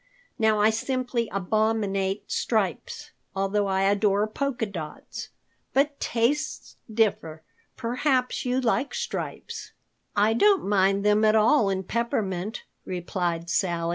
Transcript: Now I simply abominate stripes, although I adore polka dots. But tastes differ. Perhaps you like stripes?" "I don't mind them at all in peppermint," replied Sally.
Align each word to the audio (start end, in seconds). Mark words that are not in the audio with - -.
Now 0.39 0.59
I 0.59 0.71
simply 0.71 1.29
abominate 1.31 2.23
stripes, 2.31 3.11
although 3.35 3.67
I 3.67 3.83
adore 3.83 4.25
polka 4.25 4.65
dots. 4.65 5.29
But 5.73 5.99
tastes 5.99 6.75
differ. 6.91 7.43
Perhaps 7.77 8.43
you 8.43 8.59
like 8.61 8.95
stripes?" 8.95 9.73
"I 10.15 10.33
don't 10.33 10.65
mind 10.67 11.05
them 11.05 11.23
at 11.23 11.35
all 11.35 11.69
in 11.69 11.83
peppermint," 11.83 12.63
replied 12.83 13.47
Sally. 13.47 13.89